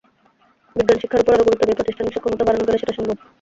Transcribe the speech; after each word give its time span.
বিজ্ঞানশিক্ষার 0.75 1.21
ওপর 1.21 1.33
আরও 1.35 1.45
গুরুত্ব 1.47 1.63
দিয়ে 1.65 1.77
প্রাতিষ্ঠানিক 1.79 2.13
সক্ষমতা 2.13 2.43
বাড়ানো 2.45 2.67
গেলে 2.67 2.81
সেটা 2.81 2.97
সম্ভব। 2.97 3.17